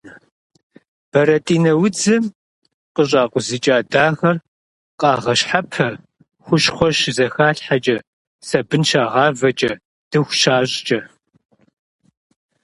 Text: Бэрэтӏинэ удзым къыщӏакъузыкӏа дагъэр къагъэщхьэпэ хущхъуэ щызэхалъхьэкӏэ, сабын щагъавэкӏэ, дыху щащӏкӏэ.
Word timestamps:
Бэрэтӏинэ 1.11 1.71
удзым 1.83 2.23
къыщӏакъузыкӏа 2.95 3.77
дагъэр 3.91 4.37
къагъэщхьэпэ 4.99 5.87
хущхъуэ 6.45 6.89
щызэхалъхьэкӏэ, 6.99 7.97
сабын 8.47 8.81
щагъавэкӏэ, 8.89 9.71
дыху 10.09 10.35
щащӏкӏэ. 10.39 10.99